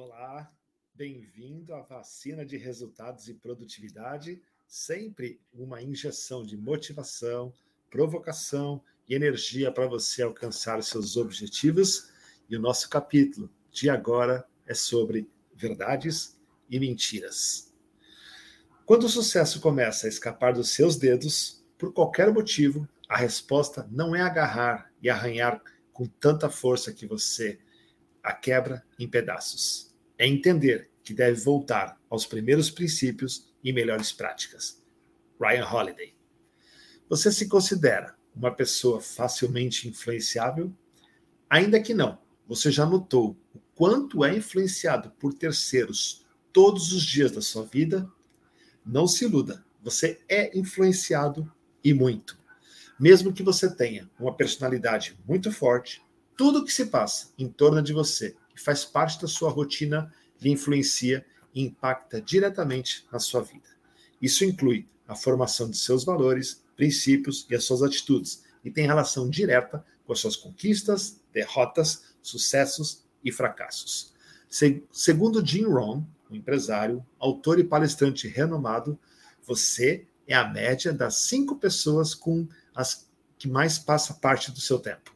Olá, 0.00 0.48
bem-vindo 0.94 1.74
à 1.74 1.80
vacina 1.82 2.46
de 2.46 2.56
resultados 2.56 3.28
e 3.28 3.34
produtividade, 3.34 4.40
sempre 4.64 5.40
uma 5.52 5.82
injeção 5.82 6.46
de 6.46 6.56
motivação, 6.56 7.52
provocação 7.90 8.80
e 9.08 9.14
energia 9.16 9.72
para 9.72 9.88
você 9.88 10.22
alcançar 10.22 10.80
seus 10.84 11.16
objetivos. 11.16 12.12
E 12.48 12.56
o 12.56 12.60
nosso 12.60 12.88
capítulo 12.88 13.50
de 13.72 13.90
agora 13.90 14.46
é 14.64 14.72
sobre 14.72 15.28
verdades 15.52 16.38
e 16.70 16.78
mentiras. 16.78 17.74
Quando 18.86 19.02
o 19.02 19.08
sucesso 19.08 19.60
começa 19.60 20.06
a 20.06 20.08
escapar 20.08 20.52
dos 20.52 20.70
seus 20.70 20.94
dedos, 20.96 21.66
por 21.76 21.92
qualquer 21.92 22.32
motivo, 22.32 22.88
a 23.08 23.16
resposta 23.16 23.84
não 23.90 24.14
é 24.14 24.20
agarrar 24.20 24.92
e 25.02 25.10
arranhar 25.10 25.60
com 25.92 26.06
tanta 26.06 26.48
força 26.48 26.92
que 26.92 27.04
você 27.04 27.58
a 28.22 28.32
quebra 28.32 28.84
em 28.96 29.08
pedaços 29.08 29.87
é 30.18 30.26
entender 30.26 30.90
que 31.02 31.14
deve 31.14 31.40
voltar 31.40 31.98
aos 32.10 32.26
primeiros 32.26 32.70
princípios 32.70 33.54
e 33.62 33.72
melhores 33.72 34.12
práticas. 34.12 34.82
Ryan 35.40 35.66
Holiday. 35.66 36.14
Você 37.08 37.32
se 37.32 37.48
considera 37.48 38.14
uma 38.34 38.50
pessoa 38.50 39.00
facilmente 39.00 39.88
influenciável? 39.88 40.72
Ainda 41.48 41.80
que 41.80 41.94
não, 41.94 42.18
você 42.46 42.70
já 42.70 42.84
notou 42.84 43.36
o 43.54 43.60
quanto 43.74 44.24
é 44.24 44.36
influenciado 44.36 45.10
por 45.12 45.32
terceiros 45.32 46.26
todos 46.52 46.92
os 46.92 47.02
dias 47.02 47.30
da 47.30 47.40
sua 47.40 47.64
vida? 47.64 48.10
Não 48.84 49.06
se 49.06 49.24
iluda, 49.24 49.64
você 49.82 50.20
é 50.28 50.56
influenciado 50.58 51.50
e 51.82 51.94
muito. 51.94 52.38
Mesmo 52.98 53.32
que 53.32 53.42
você 53.42 53.74
tenha 53.74 54.10
uma 54.18 54.34
personalidade 54.34 55.16
muito 55.26 55.52
forte, 55.52 56.02
tudo 56.36 56.58
o 56.60 56.64
que 56.64 56.72
se 56.72 56.86
passa 56.86 57.32
em 57.38 57.48
torno 57.48 57.80
de 57.80 57.92
você 57.92 58.36
que 58.58 58.64
faz 58.64 58.84
parte 58.84 59.22
da 59.22 59.28
sua 59.28 59.50
rotina 59.50 60.12
lhe 60.40 60.50
influencia 60.50 61.24
e 61.54 61.62
impacta 61.62 62.20
diretamente 62.20 63.06
na 63.12 63.20
sua 63.20 63.40
vida. 63.40 63.68
Isso 64.20 64.44
inclui 64.44 64.84
a 65.06 65.14
formação 65.14 65.70
de 65.70 65.76
seus 65.76 66.02
valores, 66.04 66.64
princípios 66.74 67.46
e 67.48 67.54
as 67.54 67.62
suas 67.62 67.84
atitudes, 67.84 68.42
e 68.64 68.70
tem 68.70 68.84
relação 68.84 69.30
direta 69.30 69.84
com 70.04 70.12
as 70.12 70.18
suas 70.18 70.34
conquistas, 70.34 71.20
derrotas, 71.32 72.02
sucessos 72.20 73.04
e 73.24 73.30
fracassos. 73.30 74.12
Se, 74.48 74.82
segundo 74.90 75.46
Jim 75.46 75.66
Rohn, 75.66 76.02
um 76.28 76.34
empresário, 76.34 77.06
autor 77.16 77.60
e 77.60 77.64
palestrante 77.64 78.26
renomado, 78.26 78.98
você 79.46 80.04
é 80.26 80.34
a 80.34 80.48
média 80.48 80.92
das 80.92 81.18
cinco 81.18 81.54
pessoas 81.54 82.12
com 82.12 82.48
as 82.74 83.08
que 83.38 83.46
mais 83.46 83.78
passa 83.78 84.14
parte 84.14 84.50
do 84.50 84.60
seu 84.60 84.80
tempo. 84.80 85.14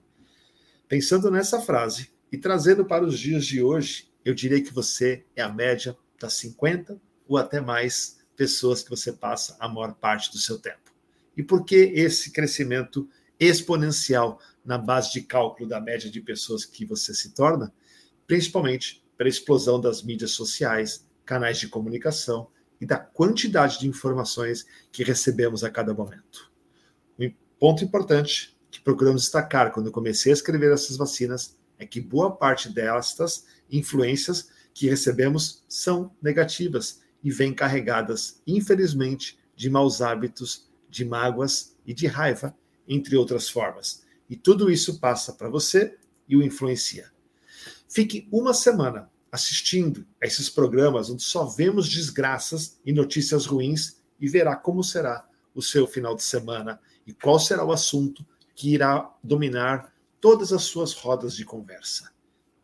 Pensando 0.86 1.28
nessa 1.28 1.60
frase, 1.60 2.12
e 2.32 2.38
trazendo 2.38 2.82
para 2.82 3.04
os 3.04 3.18
dias 3.18 3.44
de 3.44 3.62
hoje, 3.62 4.10
eu 4.24 4.32
diria 4.32 4.62
que 4.62 4.72
você 4.72 5.26
é 5.36 5.42
a 5.42 5.52
média 5.52 5.94
das 6.18 6.32
50 6.34 6.98
ou 7.28 7.36
até 7.36 7.60
mais 7.60 8.20
pessoas 8.34 8.82
que 8.82 8.88
você 8.88 9.12
passa 9.12 9.54
a 9.60 9.68
maior 9.68 9.94
parte 9.94 10.32
do 10.32 10.38
seu 10.38 10.58
tempo. 10.58 10.90
E 11.36 11.42
por 11.42 11.62
que 11.62 11.76
esse 11.76 12.32
crescimento 12.32 13.06
exponencial 13.38 14.40
na 14.64 14.78
base 14.78 15.12
de 15.12 15.20
cálculo 15.20 15.68
da 15.68 15.78
média 15.78 16.10
de 16.10 16.22
pessoas 16.22 16.64
que 16.64 16.86
você 16.86 17.12
se 17.12 17.34
torna? 17.34 17.70
Principalmente 18.26 19.04
pela 19.18 19.28
explosão 19.28 19.78
das 19.78 20.02
mídias 20.02 20.30
sociais, 20.30 21.06
canais 21.26 21.58
de 21.58 21.68
comunicação 21.68 22.48
e 22.80 22.86
da 22.86 22.96
quantidade 22.98 23.78
de 23.78 23.86
informações 23.86 24.64
que 24.90 25.04
recebemos 25.04 25.62
a 25.62 25.70
cada 25.70 25.92
momento. 25.92 26.50
Um 27.18 27.30
ponto 27.58 27.84
importante 27.84 28.56
que 28.70 28.80
procuramos 28.80 29.22
destacar 29.22 29.70
quando 29.70 29.92
comecei 29.92 30.32
a 30.32 30.34
escrever 30.34 30.72
essas 30.72 30.96
vacinas 30.96 31.56
é 31.82 31.86
que 31.86 32.00
boa 32.00 32.34
parte 32.34 32.68
destas 32.68 33.44
influências 33.70 34.48
que 34.72 34.88
recebemos 34.88 35.64
são 35.68 36.14
negativas 36.22 37.02
e 37.22 37.30
vêm 37.30 37.52
carregadas, 37.52 38.40
infelizmente, 38.46 39.38
de 39.54 39.68
maus 39.68 40.00
hábitos, 40.00 40.68
de 40.88 41.04
mágoas 41.04 41.76
e 41.86 41.92
de 41.92 42.06
raiva, 42.06 42.56
entre 42.88 43.16
outras 43.16 43.48
formas. 43.48 44.02
E 44.28 44.36
tudo 44.36 44.70
isso 44.70 44.98
passa 44.98 45.32
para 45.32 45.48
você 45.48 45.96
e 46.28 46.36
o 46.36 46.42
influencia. 46.42 47.10
Fique 47.88 48.28
uma 48.32 48.54
semana 48.54 49.10
assistindo 49.30 50.06
a 50.22 50.26
esses 50.26 50.48
programas 50.48 51.10
onde 51.10 51.22
só 51.22 51.44
vemos 51.44 51.88
desgraças 51.88 52.78
e 52.84 52.92
notícias 52.92 53.46
ruins 53.46 54.00
e 54.20 54.28
verá 54.28 54.54
como 54.56 54.84
será 54.84 55.28
o 55.54 55.62
seu 55.62 55.86
final 55.86 56.14
de 56.14 56.22
semana 56.22 56.80
e 57.06 57.12
qual 57.12 57.38
será 57.38 57.64
o 57.64 57.72
assunto 57.72 58.24
que 58.54 58.72
irá 58.72 59.10
dominar 59.22 59.91
todas 60.22 60.52
as 60.52 60.62
suas 60.62 60.92
rodas 60.92 61.34
de 61.34 61.44
conversa. 61.44 62.12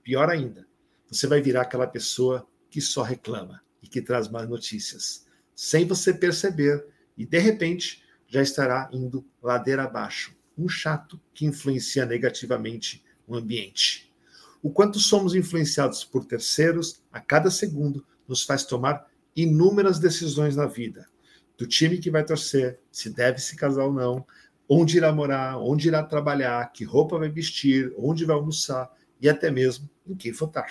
Pior 0.05 0.31
ainda, 0.31 0.65
você 1.11 1.27
vai 1.27 1.43
virar 1.43 1.63
aquela 1.63 1.89
pessoa 1.89 2.47
que 2.71 2.81
só 2.81 3.03
reclama 3.03 3.61
e 3.83 3.89
que 3.89 4.01
traz 4.01 4.29
más 4.29 4.49
notícias, 4.49 5.27
sem 5.57 5.85
você 5.85 6.15
perceber, 6.15 6.87
e 7.17 7.27
de 7.27 7.39
repente 7.41 8.05
já 8.29 8.41
estará 8.41 8.89
indo 8.93 9.27
ladeira 9.43 9.83
abaixo, 9.83 10.37
um 10.57 10.69
chato 10.69 11.21
que 11.35 11.47
influencia 11.47 12.07
negativamente 12.07 13.05
o 13.27 13.35
ambiente. 13.35 14.15
O 14.63 14.71
quanto 14.71 15.01
somos 15.01 15.35
influenciados 15.35 16.05
por 16.05 16.25
terceiros 16.25 17.03
a 17.11 17.21
cada 17.21 17.51
segundo 17.51 18.07
nos 18.29 18.45
faz 18.45 18.65
tomar 18.65 19.11
inúmeras 19.35 19.99
decisões 19.99 20.55
na 20.55 20.67
vida. 20.67 21.09
Do 21.57 21.67
time 21.67 21.99
que 21.99 22.11
vai 22.11 22.25
torcer, 22.25 22.79
se 22.93 23.11
deve 23.11 23.41
se 23.41 23.57
casar 23.57 23.85
ou 23.85 23.93
não, 23.93 24.25
onde 24.69 24.99
irá 24.99 25.13
morar, 25.13 25.59
onde 25.59 25.89
irá 25.89 26.03
trabalhar, 26.03 26.71
que 26.73 26.85
roupa 26.85 27.19
vai 27.19 27.31
vestir, 27.31 27.93
onde 27.97 28.25
vai 28.25 28.37
almoçar 28.37 28.93
e 29.21 29.29
até 29.29 29.51
mesmo 29.51 29.89
em 30.07 30.15
quem 30.15 30.31
votar. 30.33 30.71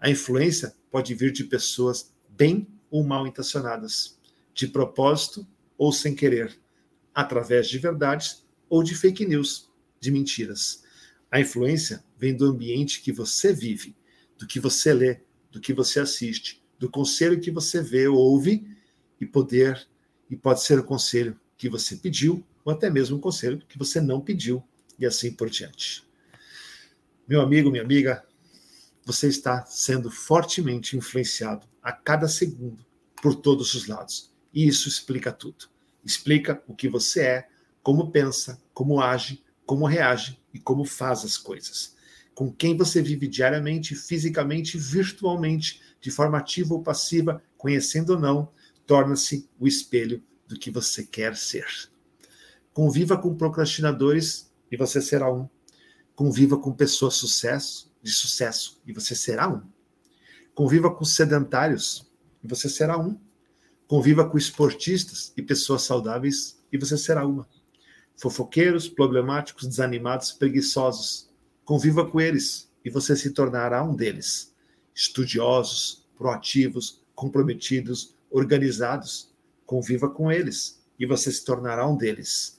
A 0.00 0.08
influência 0.08 0.74
pode 0.90 1.14
vir 1.14 1.32
de 1.32 1.44
pessoas 1.44 2.14
bem 2.30 2.66
ou 2.90 3.04
mal 3.04 3.26
intencionadas, 3.26 4.18
de 4.54 4.66
propósito 4.66 5.46
ou 5.76 5.92
sem 5.92 6.14
querer, 6.14 6.58
através 7.14 7.68
de 7.68 7.78
verdades 7.78 8.46
ou 8.68 8.82
de 8.82 8.94
fake 8.94 9.26
news, 9.26 9.70
de 10.00 10.10
mentiras. 10.10 10.82
A 11.30 11.40
influência 11.40 12.02
vem 12.16 12.34
do 12.34 12.46
ambiente 12.46 13.02
que 13.02 13.12
você 13.12 13.52
vive, 13.52 13.94
do 14.38 14.46
que 14.46 14.58
você 14.58 14.94
lê, 14.94 15.20
do 15.50 15.60
que 15.60 15.74
você 15.74 16.00
assiste, 16.00 16.62
do 16.78 16.90
conselho 16.90 17.40
que 17.40 17.50
você 17.50 17.82
vê 17.82 18.08
ou 18.08 18.16
ouve 18.16 18.66
e 19.20 19.26
poder 19.26 19.86
e 20.30 20.36
pode 20.36 20.62
ser 20.62 20.78
o 20.78 20.84
conselho 20.84 21.38
que 21.56 21.68
você 21.68 21.96
pediu 21.96 22.44
ou 22.68 22.74
até 22.74 22.90
mesmo 22.90 23.16
um 23.16 23.20
conselho 23.20 23.62
que 23.66 23.78
você 23.78 23.98
não 23.98 24.20
pediu, 24.20 24.62
e 24.98 25.06
assim 25.06 25.32
por 25.32 25.48
diante. 25.48 26.06
Meu 27.26 27.40
amigo, 27.40 27.70
minha 27.70 27.82
amiga, 27.82 28.22
você 29.06 29.26
está 29.26 29.64
sendo 29.64 30.10
fortemente 30.10 30.94
influenciado 30.94 31.66
a 31.82 31.92
cada 31.92 32.28
segundo 32.28 32.84
por 33.22 33.34
todos 33.34 33.74
os 33.74 33.86
lados. 33.86 34.30
E 34.52 34.68
isso 34.68 34.86
explica 34.86 35.32
tudo. 35.32 35.64
Explica 36.04 36.62
o 36.68 36.74
que 36.74 36.90
você 36.90 37.22
é, 37.22 37.48
como 37.82 38.10
pensa, 38.10 38.60
como 38.74 39.00
age, 39.00 39.42
como 39.64 39.86
reage 39.86 40.38
e 40.52 40.58
como 40.58 40.84
faz 40.84 41.24
as 41.24 41.38
coisas. 41.38 41.96
Com 42.34 42.52
quem 42.52 42.76
você 42.76 43.00
vive 43.00 43.26
diariamente, 43.26 43.94
fisicamente, 43.94 44.76
virtualmente, 44.76 45.80
de 46.02 46.10
forma 46.10 46.36
ativa 46.36 46.74
ou 46.74 46.82
passiva, 46.82 47.42
conhecendo 47.56 48.12
ou 48.12 48.18
não, 48.18 48.52
torna-se 48.86 49.48
o 49.58 49.66
espelho 49.66 50.22
do 50.46 50.58
que 50.58 50.70
você 50.70 51.02
quer 51.02 51.34
ser. 51.34 51.66
Conviva 52.78 53.18
com 53.18 53.34
procrastinadores 53.34 54.52
e 54.70 54.76
você 54.76 55.02
será 55.02 55.34
um. 55.34 55.48
Conviva 56.14 56.56
com 56.56 56.72
pessoas 56.72 57.14
sucesso, 57.14 57.92
de 58.00 58.12
sucesso 58.12 58.80
e 58.86 58.92
você 58.92 59.16
será 59.16 59.48
um. 59.48 59.62
Conviva 60.54 60.88
com 60.88 61.04
sedentários 61.04 62.08
e 62.40 62.46
você 62.46 62.68
será 62.68 62.96
um. 62.96 63.18
Conviva 63.88 64.30
com 64.30 64.38
esportistas 64.38 65.32
e 65.36 65.42
pessoas 65.42 65.82
saudáveis 65.82 66.56
e 66.72 66.78
você 66.78 66.96
será 66.96 67.26
uma. 67.26 67.48
Fofoqueiros, 68.16 68.88
problemáticos, 68.88 69.66
desanimados, 69.66 70.30
preguiçosos. 70.30 71.28
Conviva 71.64 72.08
com 72.08 72.20
eles 72.20 72.70
e 72.84 72.90
você 72.90 73.16
se 73.16 73.32
tornará 73.32 73.82
um 73.82 73.96
deles. 73.96 74.54
Estudiosos, 74.94 76.06
proativos, 76.16 77.02
comprometidos, 77.12 78.14
organizados. 78.30 79.34
Conviva 79.66 80.08
com 80.08 80.30
eles 80.30 80.80
e 80.96 81.04
você 81.04 81.32
se 81.32 81.44
tornará 81.44 81.84
um 81.84 81.96
deles 81.96 82.56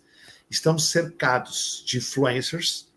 estamos 0.49 0.89
cercados 0.89 1.83
de 1.85 1.97
influencers, 1.97 2.91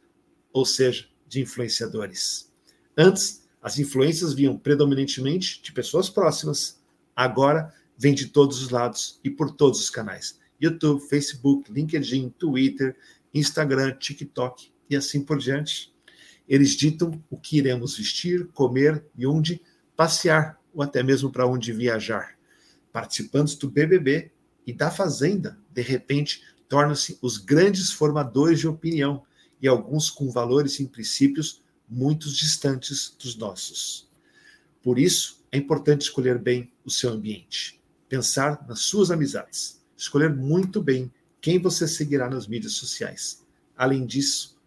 ou 0.53 0.65
seja, 0.65 1.07
de 1.29 1.41
influenciadores. 1.41 2.51
Antes, 2.97 3.43
as 3.61 3.79
influências 3.79 4.35
vinham 4.35 4.57
predominantemente 4.57 5.63
de 5.63 5.73
pessoas 5.73 6.11
próximas, 6.11 6.81
agora 7.15 7.73
vem 7.97 8.15
de 8.15 8.27
todos 8.27 8.61
os 8.63 8.71
lados 8.71 9.21
e 9.23 9.31
por 9.31 9.53
todos 9.53 9.81
os 9.81 9.91
canais: 9.91 10.39
YouTube, 10.61 11.01
Facebook, 11.09 11.71
LinkedIn, 11.73 12.31
Twitter, 12.31 12.97
Instagram, 13.33 13.97
TikTok 13.97 14.71
e 14.91 14.97
assim 14.97 15.23
por 15.23 15.39
diante. 15.39 15.93
Eles 16.49 16.71
ditam 16.71 17.23
o 17.31 17.37
que 17.37 17.59
iremos 17.59 17.97
vestir, 17.97 18.49
comer 18.49 19.05
e 19.17 19.27
onde 19.27 19.63
passear, 19.97 20.59
ou 20.75 20.83
até 20.83 21.03
mesmo 21.03 21.31
para 21.31 21.47
onde 21.47 21.73
viajar. 21.73 22.37
Participantes 22.93 23.55
do 23.55 23.71
BBB 23.71 24.31
e 24.67 24.73
da 24.73 24.91
Fazenda, 24.91 25.59
de 25.71 25.83
repente, 25.83 26.43
tornam-se 26.73 27.19
os 27.21 27.37
grandes 27.37 27.93
formadores 27.93 28.59
de 28.59 28.67
opinião 28.67 29.23
e 29.61 29.69
alguns 29.69 30.09
com 30.09 30.31
valores 30.31 30.81
e 30.81 30.87
princípios 30.87 31.63
muito 31.87 32.33
distantes 32.33 33.15
dos 33.21 33.37
nossos. 33.37 34.09
Por 34.83 34.99
isso, 34.99 35.45
é 35.53 35.59
importante 35.59 36.01
escolher 36.01 36.39
bem 36.39 36.73
o 36.83 36.91
seu 36.91 37.11
ambiente, 37.11 37.79
pensar 38.09 38.67
nas 38.67 38.81
suas 38.81 39.11
amizades, 39.11 39.85
escolher 39.95 40.35
muito 40.35 40.81
bem 40.83 41.13
quem 41.43 41.61
você 41.61 41.87
seguirá 41.87 42.31
nas 42.31 42.47
mídias 42.47 42.73
sociais. 42.73 43.45
Além 43.77 44.07
disso, 44.07 44.59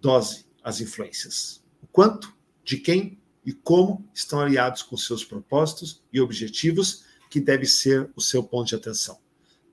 dose 0.00 0.46
as 0.62 0.80
influências. 0.80 1.60
O 1.82 1.88
quanto, 1.88 2.32
de 2.62 2.76
quem 2.76 3.18
e 3.44 3.52
como 3.52 4.08
estão 4.14 4.38
aliados 4.38 4.84
com 4.84 4.96
seus 4.96 5.24
propósitos 5.24 6.04
e 6.12 6.20
objetivos, 6.20 7.02
que 7.28 7.40
deve 7.40 7.66
ser 7.66 8.08
o 8.14 8.20
seu 8.20 8.44
ponto 8.44 8.68
de 8.68 8.76
atenção. 8.76 9.18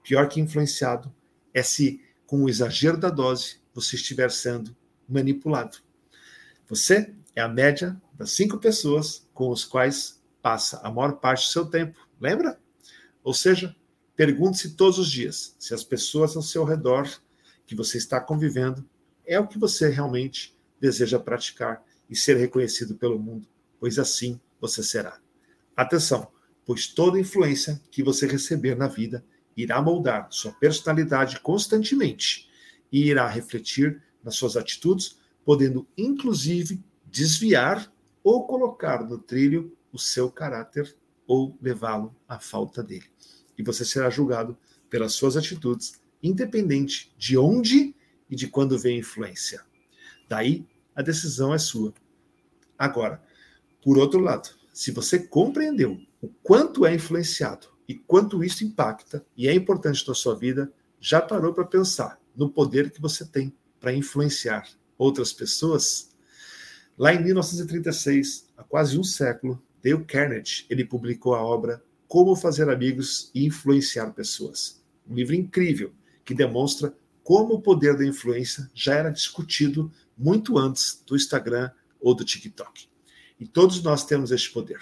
Pior 0.02 0.28
que 0.28 0.40
influenciado 0.40 1.14
é 1.54 1.64
se, 1.64 2.02
com 2.26 2.44
o 2.44 2.50
exagero 2.50 2.98
da 2.98 3.10
dose, 3.10 3.58
você 3.74 3.96
estiver 3.96 4.32
sendo 4.32 4.76
manipulado. 5.08 5.78
Você 6.68 7.14
é 7.36 7.42
a 7.42 7.48
média 7.48 8.00
das 8.14 8.32
cinco 8.32 8.58
pessoas 8.58 9.28
com 9.34 9.52
as 9.52 9.64
quais 9.64 10.22
passa 10.42 10.80
a 10.84 10.92
maior 10.92 11.14
parte 11.14 11.48
do 11.48 11.52
seu 11.52 11.66
tempo. 11.66 11.98
Lembra? 12.20 12.60
Ou 13.24 13.34
seja, 13.34 13.76
pergunte-se 14.16 14.72
todos 14.72 15.00
os 15.00 15.10
dias 15.10 15.56
se 15.58 15.74
as 15.74 15.84
pessoas 15.84 16.36
ao 16.36 16.42
seu 16.42 16.64
redor 16.64 17.10
que 17.66 17.76
você 17.76 17.98
está 17.98 18.20
convivendo 18.20 18.88
é 19.26 19.40
o 19.40 19.48
que 19.48 19.60
você 19.60 19.90
realmente 19.90 20.56
deseja 20.80 21.20
praticar 21.20 21.84
e 22.10 22.16
ser 22.16 22.36
reconhecido 22.38 22.96
pelo 22.96 23.20
mundo, 23.20 23.48
pois 23.80 24.00
assim 24.00 24.40
você 24.60 24.82
será. 24.82 25.20
Atenção, 25.76 26.32
pois 26.66 26.88
toda 26.88 27.20
influência 27.20 27.80
que 27.92 28.04
você 28.04 28.26
receber 28.26 28.76
na 28.76 28.88
vida 28.88 29.24
irá 29.62 29.82
moldar 29.82 30.28
sua 30.32 30.52
personalidade 30.54 31.40
constantemente 31.42 32.50
e 32.92 33.08
irá 33.08 33.28
refletir 33.28 34.02
nas 34.24 34.36
suas 34.36 34.56
atitudes, 34.56 35.18
podendo 35.44 35.88
inclusive 35.98 36.84
desviar 37.06 37.92
ou 38.24 38.46
colocar 38.46 39.04
no 39.04 39.18
trilho 39.18 39.76
o 39.92 39.98
seu 39.98 40.32
caráter 40.32 40.96
ou 41.28 41.58
levá-lo 41.62 42.16
à 42.28 42.40
falta 42.40 42.82
dele. 42.82 43.06
E 43.58 43.64
você 43.64 43.84
será 43.84 44.10
julgado 44.10 44.58
pelas 44.90 45.14
suas 45.14 45.36
atitudes, 45.36 46.02
independente 46.22 47.14
de 47.18 47.38
onde 47.38 47.96
e 48.30 48.36
de 48.36 48.48
quando 48.48 48.78
vem 48.78 48.96
a 48.96 49.00
influência. 49.00 49.62
Daí, 50.28 50.66
a 50.96 51.02
decisão 51.02 51.54
é 51.54 51.58
sua. 51.58 51.94
Agora, 52.78 53.22
por 53.82 53.98
outro 53.98 54.20
lado, 54.20 54.50
se 54.74 54.92
você 54.92 55.20
compreendeu 55.20 56.00
o 56.22 56.28
quanto 56.44 56.86
é 56.86 56.94
influenciado 56.94 57.68
e 57.90 57.96
quanto 57.96 58.44
isso 58.44 58.64
impacta 58.64 59.26
e 59.36 59.48
é 59.48 59.54
importante 59.56 60.08
na 60.08 60.14
sua 60.14 60.36
vida, 60.36 60.72
já 61.00 61.20
parou 61.20 61.56
para 61.56 61.66
pensar 61.66 62.22
no 62.36 62.48
poder 62.48 62.92
que 62.92 63.02
você 63.02 63.26
tem 63.26 63.52
para 63.80 63.92
influenciar 63.92 64.70
outras 64.96 65.34
pessoas? 65.34 66.12
Lá 66.96 67.12
em 67.16 67.24
1936, 67.24 68.48
há 68.56 68.64
quase 68.64 69.00
um 69.00 69.04
século, 69.04 69.60
Dale 69.84 70.06
Carnegie 70.06 70.68
ele 70.70 70.86
publicou 70.86 71.34
a 71.34 71.42
obra 71.42 71.84
Como 72.08 72.36
Fazer 72.36 72.70
Amigos 72.70 73.32
e 73.34 73.44
Influenciar 73.48 74.12
Pessoas. 74.12 74.80
Um 75.10 75.16
livro 75.16 75.34
incrível 75.34 75.92
que 76.24 76.36
demonstra 76.36 76.96
como 77.24 77.56
o 77.56 77.62
poder 77.62 77.98
da 77.98 78.06
influência 78.06 78.70
já 78.72 78.94
era 78.94 79.10
discutido 79.10 79.92
muito 80.16 80.60
antes 80.60 81.04
do 81.08 81.16
Instagram 81.16 81.72
ou 82.00 82.14
do 82.14 82.24
TikTok. 82.24 82.88
E 83.40 83.48
todos 83.48 83.82
nós 83.82 84.06
temos 84.06 84.30
este 84.30 84.52
poder. 84.52 84.80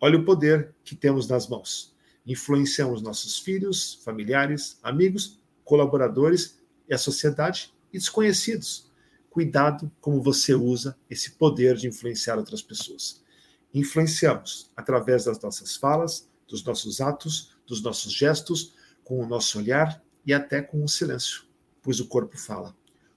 Olha 0.00 0.18
o 0.18 0.24
poder 0.24 0.74
que 0.82 0.96
temos 0.96 1.28
nas 1.28 1.46
mãos. 1.46 1.97
Influenciamos 2.28 3.00
nossos 3.00 3.38
filhos, 3.38 3.94
familiares, 4.04 4.78
amigos, 4.82 5.40
colaboradores 5.64 6.58
e 6.86 6.92
a 6.92 6.98
sociedade 6.98 7.72
e 7.90 7.98
desconhecidos. 7.98 8.92
Cuidado 9.30 9.90
como 9.98 10.22
você 10.22 10.52
usa 10.52 10.94
esse 11.08 11.30
poder 11.30 11.74
de 11.76 11.88
influenciar 11.88 12.36
outras 12.36 12.60
pessoas. 12.60 13.24
Influenciamos 13.72 14.70
através 14.76 15.24
das 15.24 15.40
nossas 15.40 15.74
falas, 15.74 16.28
dos 16.46 16.62
nossos 16.62 17.00
atos, 17.00 17.56
dos 17.66 17.82
nossos 17.82 18.12
gestos, 18.12 18.74
com 19.02 19.18
o 19.22 19.26
nosso 19.26 19.58
olhar 19.58 20.02
e 20.26 20.34
até 20.34 20.60
com 20.60 20.84
o 20.84 20.88
silêncio, 20.88 21.44
pois 21.82 21.98
o 21.98 22.08
corpo 22.08 22.36
fala. 22.36 22.76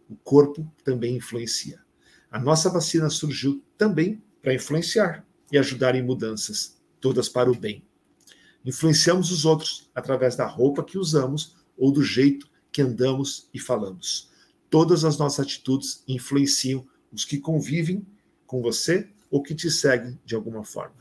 O 0.10 0.16
corpo 0.16 0.66
também 0.86 1.18
influencia. 1.18 1.82
A 2.30 2.40
nossa 2.40 2.70
vacina 2.70 3.10
surgiu 3.10 3.62
também 3.78 4.24
para 4.42 4.54
influenciar 4.54 5.26
e 5.52 5.58
ajudar 5.58 5.96
em 5.96 6.02
mudanças, 6.02 6.78
todas 7.02 7.28
para 7.28 7.52
o 7.52 7.56
bem. 7.56 7.84
Influenciamos 8.64 9.32
os 9.32 9.46
outros 9.46 9.90
através 9.96 10.36
da 10.36 10.46
roupa 10.46 10.84
que 10.84 10.98
usamos 10.98 11.56
ou 11.78 11.92
do 11.92 12.04
jeito 12.04 12.48
que 12.72 12.82
andamos 12.82 13.50
e 13.54 13.60
falamos. 13.60 14.30
Todas 14.70 15.04
as 15.04 15.18
nossas 15.18 15.46
atitudes 15.46 16.04
influenciam 16.08 16.88
os 17.12 17.26
que 17.26 17.40
convivem 17.40 18.06
com 18.46 18.62
você 18.62 19.10
ou 19.30 19.42
que 19.42 19.56
te 19.56 19.70
seguem 19.70 20.20
de 20.26 20.36
alguma 20.36 20.64
forma. 20.64 20.96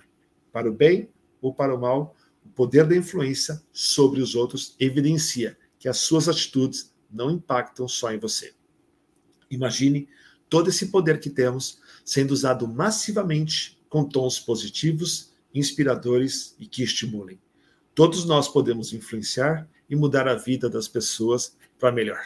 Para 0.52 0.68
o 0.68 0.72
bem 0.72 1.08
ou 1.40 1.54
para 1.54 1.74
o 1.74 1.80
mal, 1.80 2.16
o 2.44 2.48
poder 2.48 2.86
da 2.86 2.96
influência 2.96 3.62
sobre 3.72 4.20
os 4.20 4.34
outros 4.34 4.74
evidencia 4.80 5.56
que 5.78 5.88
as 5.88 5.98
suas 5.98 6.28
atitudes 6.28 6.92
não 7.10 7.30
impactam 7.30 7.86
só 7.86 8.12
em 8.12 8.18
você. 8.18 8.54
Imagine 9.50 10.08
todo 10.48 10.70
esse 10.70 10.86
poder 10.86 11.20
que 11.20 11.30
temos 11.30 11.80
sendo 12.04 12.30
usado 12.32 12.66
massivamente 12.66 13.78
com 13.88 14.04
tons 14.04 14.38
positivos, 14.38 15.32
inspiradores 15.52 16.54
e 16.58 16.66
que 16.66 16.82
estimulem. 16.82 17.38
Todos 18.00 18.24
nós 18.24 18.48
podemos 18.48 18.94
influenciar 18.94 19.68
e 19.86 19.94
mudar 19.94 20.26
a 20.26 20.34
vida 20.34 20.70
das 20.70 20.88
pessoas 20.88 21.54
para 21.78 21.92
melhor. 21.92 22.22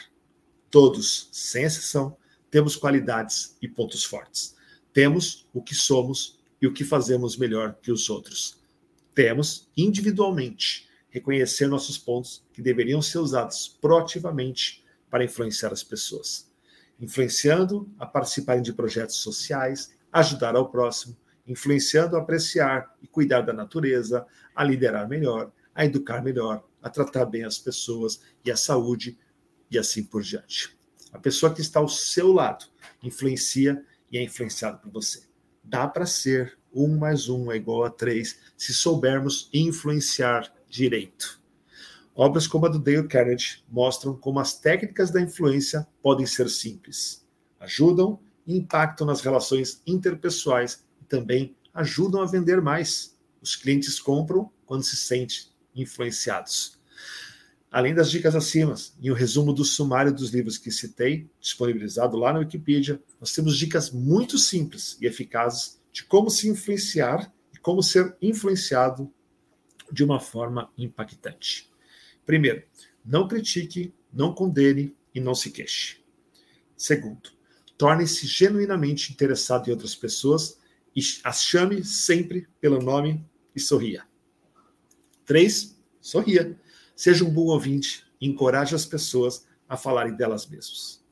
Todos, 0.70 1.28
sem 1.32 1.64
exceção, 1.64 2.16
temos 2.48 2.76
qualidades 2.76 3.56
e 3.60 3.66
pontos 3.66 4.04
fortes. 4.04 4.54
Temos 4.92 5.48
o 5.52 5.60
que 5.60 5.74
somos 5.74 6.38
e 6.62 6.68
o 6.68 6.72
que 6.72 6.84
fazemos 6.84 7.36
melhor 7.36 7.76
que 7.82 7.90
os 7.90 8.08
outros. 8.08 8.62
Temos, 9.16 9.68
individualmente, 9.76 10.88
reconhecer 11.10 11.66
nossos 11.66 11.98
pontos 11.98 12.46
que 12.52 12.62
deveriam 12.62 13.02
ser 13.02 13.18
usados 13.18 13.66
proativamente 13.80 14.84
para 15.10 15.24
influenciar 15.24 15.72
as 15.72 15.82
pessoas. 15.82 16.48
Influenciando 17.00 17.92
a 17.98 18.06
participarem 18.06 18.62
de 18.62 18.72
projetos 18.72 19.16
sociais, 19.16 19.92
ajudar 20.12 20.54
ao 20.54 20.70
próximo, 20.70 21.16
influenciando 21.44 22.14
a 22.14 22.20
apreciar 22.20 22.94
e 23.02 23.08
cuidar 23.08 23.40
da 23.40 23.52
natureza, 23.52 24.24
a 24.54 24.62
liderar 24.62 25.08
melhor, 25.08 25.50
a 25.74 25.84
educar 25.84 26.22
melhor, 26.22 26.64
a 26.82 26.88
tratar 26.88 27.24
bem 27.26 27.44
as 27.44 27.58
pessoas 27.58 28.20
e 28.44 28.50
a 28.50 28.56
saúde, 28.56 29.18
e 29.70 29.78
assim 29.78 30.04
por 30.04 30.22
diante. 30.22 30.76
A 31.12 31.18
pessoa 31.18 31.52
que 31.52 31.60
está 31.60 31.80
ao 31.80 31.88
seu 31.88 32.32
lado 32.32 32.66
influencia 33.02 33.84
e 34.10 34.18
é 34.18 34.22
influenciada 34.22 34.78
por 34.78 34.90
você. 34.90 35.24
Dá 35.62 35.88
para 35.88 36.06
ser 36.06 36.58
um 36.72 36.98
mais 36.98 37.28
um 37.28 37.50
é 37.52 37.56
igual 37.56 37.84
a 37.84 37.90
três 37.90 38.38
se 38.56 38.74
soubermos 38.74 39.48
influenciar 39.52 40.52
direito. 40.68 41.40
Obras 42.14 42.46
como 42.46 42.66
a 42.66 42.68
do 42.68 42.78
Dale 42.78 43.08
Carnegie 43.08 43.64
mostram 43.68 44.14
como 44.16 44.38
as 44.38 44.58
técnicas 44.58 45.10
da 45.10 45.20
influência 45.20 45.86
podem 46.02 46.26
ser 46.26 46.48
simples. 46.48 47.24
Ajudam 47.58 48.20
e 48.46 48.56
impactam 48.56 49.06
nas 49.06 49.20
relações 49.20 49.80
interpessoais 49.86 50.84
e 51.00 51.04
também 51.04 51.56
ajudam 51.72 52.20
a 52.22 52.26
vender 52.26 52.60
mais. 52.60 53.16
Os 53.40 53.56
clientes 53.56 53.98
compram 53.98 54.50
quando 54.66 54.84
se 54.84 54.96
sentem 54.96 55.53
influenciados. 55.74 56.78
Além 57.70 57.92
das 57.92 58.08
dicas 58.08 58.36
acima 58.36 58.76
e 59.00 59.10
o 59.10 59.14
resumo 59.14 59.52
do 59.52 59.64
sumário 59.64 60.14
dos 60.14 60.30
livros 60.30 60.56
que 60.56 60.70
citei, 60.70 61.28
disponibilizado 61.40 62.16
lá 62.16 62.32
na 62.32 62.38
Wikipedia, 62.38 63.02
nós 63.20 63.32
temos 63.32 63.58
dicas 63.58 63.90
muito 63.90 64.38
simples 64.38 64.96
e 65.00 65.06
eficazes 65.06 65.80
de 65.92 66.04
como 66.04 66.30
se 66.30 66.48
influenciar 66.48 67.32
e 67.52 67.58
como 67.58 67.82
ser 67.82 68.16
influenciado 68.22 69.12
de 69.90 70.04
uma 70.04 70.20
forma 70.20 70.72
impactante. 70.78 71.68
Primeiro, 72.24 72.62
não 73.04 73.26
critique, 73.26 73.92
não 74.12 74.32
condene 74.32 74.96
e 75.12 75.20
não 75.20 75.34
se 75.34 75.50
queixe. 75.50 75.98
Segundo, 76.76 77.30
torne-se 77.76 78.26
genuinamente 78.26 79.12
interessado 79.12 79.68
em 79.68 79.72
outras 79.72 79.94
pessoas 79.94 80.60
e 80.94 81.00
as 81.24 81.42
chame 81.42 81.84
sempre 81.84 82.46
pelo 82.60 82.80
nome 82.80 83.24
e 83.54 83.60
sorria. 83.60 84.06
Três, 85.24 85.80
sorria. 86.00 86.58
Seja 86.94 87.24
um 87.24 87.30
bom 87.30 87.46
ouvinte 87.46 88.04
e 88.20 88.28
encoraje 88.28 88.74
as 88.74 88.84
pessoas 88.84 89.46
a 89.68 89.76
falarem 89.76 90.14
delas 90.14 90.46
mesmas. 90.46 91.04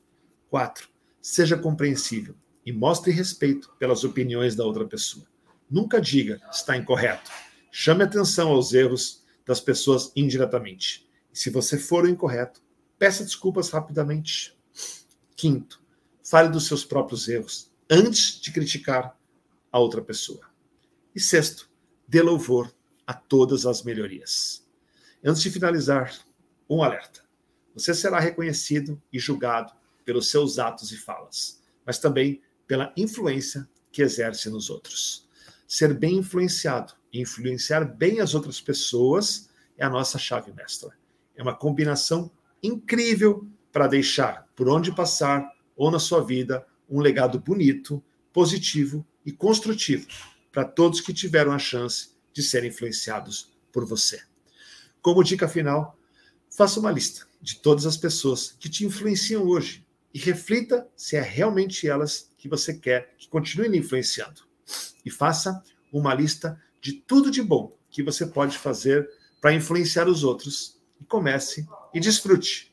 4. 0.50 0.88
Seja 1.20 1.56
compreensível 1.56 2.34
e 2.64 2.72
mostre 2.72 3.10
respeito 3.10 3.74
pelas 3.78 4.04
opiniões 4.04 4.54
da 4.54 4.64
outra 4.64 4.86
pessoa. 4.86 5.26
Nunca 5.70 6.00
diga 6.00 6.40
está 6.50 6.76
incorreto. 6.76 7.30
Chame 7.70 8.04
atenção 8.04 8.50
aos 8.50 8.72
erros 8.74 9.24
das 9.46 9.60
pessoas 9.60 10.12
indiretamente. 10.14 11.08
E 11.32 11.38
se 11.38 11.48
você 11.48 11.78
for 11.78 12.04
o 12.04 12.08
incorreto, 12.08 12.62
peça 12.98 13.24
desculpas 13.24 13.70
rapidamente. 13.70 14.56
Quinto, 15.34 15.82
fale 16.22 16.50
dos 16.50 16.66
seus 16.66 16.84
próprios 16.84 17.26
erros 17.28 17.72
antes 17.90 18.38
de 18.40 18.52
criticar 18.52 19.18
a 19.70 19.78
outra 19.78 20.02
pessoa. 20.02 20.46
E 21.14 21.20
sexto, 21.20 21.70
dê 22.06 22.22
louvor 22.22 22.72
a 23.12 23.14
todas 23.14 23.66
as 23.66 23.82
melhorias. 23.82 24.66
Antes 25.22 25.42
de 25.42 25.50
finalizar, 25.50 26.18
um 26.68 26.82
alerta. 26.82 27.20
Você 27.74 27.92
será 27.94 28.18
reconhecido 28.18 29.00
e 29.12 29.18
julgado 29.18 29.70
pelos 30.02 30.30
seus 30.30 30.58
atos 30.58 30.90
e 30.92 30.96
falas, 30.96 31.62
mas 31.84 31.98
também 31.98 32.40
pela 32.66 32.90
influência 32.96 33.68
que 33.90 34.00
exerce 34.00 34.48
nos 34.48 34.70
outros. 34.70 35.28
ser 35.68 35.92
bem 35.94 36.16
influenciado. 36.16 36.94
Influenciar 37.12 37.84
bem 37.84 38.20
as 38.20 38.34
outras 38.34 38.60
pessoas 38.60 39.50
é 39.76 39.84
a 39.84 39.90
nossa 39.90 40.18
chave 40.18 40.50
mestra. 40.52 40.90
É 41.36 41.42
uma 41.42 41.54
combinação 41.54 42.30
incrível 42.62 43.46
para 43.70 43.86
deixar 43.86 44.48
por 44.56 44.68
onde 44.68 44.94
passar 44.94 45.50
ou 45.76 45.90
na 45.90 45.98
sua 45.98 46.24
vida 46.24 46.66
um 46.88 47.00
legado 47.00 47.38
bonito, 47.38 48.02
positivo 48.32 49.06
e 49.24 49.32
construtivo 49.32 50.06
para 50.50 50.64
todos 50.64 51.00
que 51.00 51.12
tiveram 51.12 51.52
a 51.52 51.58
chance 51.58 52.11
de 52.32 52.42
serem 52.42 52.70
influenciados 52.70 53.52
por 53.72 53.84
você. 53.84 54.22
Como 55.00 55.24
dica 55.24 55.48
final, 55.48 55.98
faça 56.50 56.78
uma 56.78 56.90
lista 56.90 57.26
de 57.40 57.56
todas 57.56 57.86
as 57.86 57.96
pessoas 57.96 58.54
que 58.58 58.68
te 58.68 58.84
influenciam 58.84 59.44
hoje 59.46 59.84
e 60.14 60.18
reflita 60.18 60.86
se 60.96 61.16
é 61.16 61.20
realmente 61.20 61.88
elas 61.88 62.30
que 62.36 62.48
você 62.48 62.74
quer 62.74 63.14
que 63.18 63.28
continuem 63.28 63.76
influenciando. 63.76 64.42
E 65.04 65.10
faça 65.10 65.62
uma 65.92 66.14
lista 66.14 66.60
de 66.80 66.92
tudo 66.92 67.30
de 67.30 67.42
bom 67.42 67.76
que 67.90 68.02
você 68.02 68.26
pode 68.26 68.56
fazer 68.58 69.08
para 69.40 69.52
influenciar 69.52 70.08
os 70.08 70.22
outros. 70.22 70.80
E 71.00 71.04
comece 71.04 71.66
e 71.92 71.98
desfrute. 71.98 72.72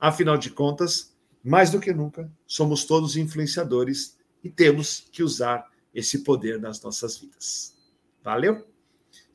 Afinal 0.00 0.38
de 0.38 0.50
contas, 0.50 1.14
mais 1.42 1.70
do 1.70 1.80
que 1.80 1.92
nunca, 1.92 2.30
somos 2.46 2.84
todos 2.84 3.16
influenciadores 3.16 4.16
e 4.42 4.48
temos 4.48 5.06
que 5.12 5.22
usar 5.22 5.70
esse 5.94 6.20
poder 6.20 6.60
nas 6.60 6.80
nossas 6.80 7.18
vidas. 7.18 7.76
Valeu? 8.22 8.66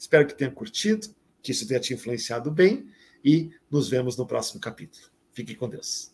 Espero 0.03 0.27
que 0.27 0.33
tenha 0.33 0.51
curtido, 0.51 1.15
que 1.41 1.53
isso 1.53 1.65
tenha 1.65 1.79
te 1.79 1.93
influenciado 1.93 2.51
bem 2.51 2.85
e 3.23 3.51
nos 3.71 3.87
vemos 3.87 4.17
no 4.17 4.27
próximo 4.27 4.59
capítulo. 4.59 5.05
Fique 5.31 5.55
com 5.55 5.69
Deus. 5.69 6.13